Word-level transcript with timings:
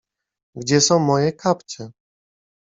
Gdzie 0.55 0.81
są 0.81 0.99
moje 0.99 1.33
kapcie? 1.33 1.91